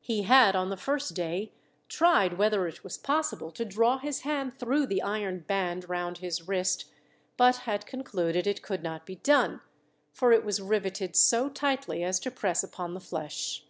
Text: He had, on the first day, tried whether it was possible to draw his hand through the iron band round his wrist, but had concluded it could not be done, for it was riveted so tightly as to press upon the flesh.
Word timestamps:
He 0.00 0.22
had, 0.22 0.56
on 0.56 0.70
the 0.70 0.76
first 0.76 1.14
day, 1.14 1.52
tried 1.88 2.36
whether 2.36 2.66
it 2.66 2.82
was 2.82 2.98
possible 2.98 3.52
to 3.52 3.64
draw 3.64 3.98
his 3.98 4.22
hand 4.22 4.58
through 4.58 4.86
the 4.86 5.00
iron 5.02 5.44
band 5.46 5.88
round 5.88 6.18
his 6.18 6.48
wrist, 6.48 6.86
but 7.36 7.58
had 7.58 7.86
concluded 7.86 8.44
it 8.48 8.60
could 8.60 8.82
not 8.82 9.06
be 9.06 9.14
done, 9.14 9.60
for 10.12 10.32
it 10.32 10.44
was 10.44 10.60
riveted 10.60 11.14
so 11.14 11.48
tightly 11.48 12.02
as 12.02 12.18
to 12.18 12.30
press 12.32 12.64
upon 12.64 12.94
the 12.94 13.00
flesh. 13.00 13.64